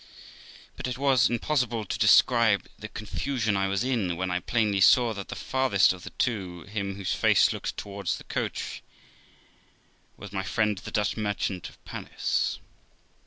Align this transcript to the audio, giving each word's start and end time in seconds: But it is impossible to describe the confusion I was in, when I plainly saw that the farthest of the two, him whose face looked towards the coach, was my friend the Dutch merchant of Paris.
But 0.77 0.87
it 0.87 0.97
is 0.99 1.29
impossible 1.29 1.85
to 1.85 1.99
describe 1.99 2.67
the 2.79 2.87
confusion 2.87 3.55
I 3.55 3.67
was 3.67 3.83
in, 3.83 4.17
when 4.17 4.31
I 4.31 4.39
plainly 4.39 4.81
saw 4.81 5.13
that 5.13 5.27
the 5.27 5.35
farthest 5.35 5.93
of 5.93 6.03
the 6.03 6.09
two, 6.09 6.63
him 6.63 6.95
whose 6.95 7.13
face 7.13 7.53
looked 7.53 7.77
towards 7.77 8.17
the 8.17 8.23
coach, 8.23 8.81
was 10.17 10.31
my 10.33 10.41
friend 10.41 10.75
the 10.79 10.89
Dutch 10.89 11.17
merchant 11.17 11.69
of 11.69 11.85
Paris. 11.85 12.57